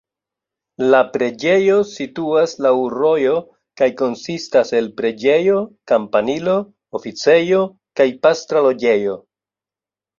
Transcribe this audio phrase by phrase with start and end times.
[0.93, 3.37] La preĝejo situas laŭ rojo
[3.83, 5.63] kaj konsistas el preĝejo,
[5.95, 6.59] kampanilo,
[7.03, 7.65] oficejo
[8.01, 9.21] kaj pastra loĝejo.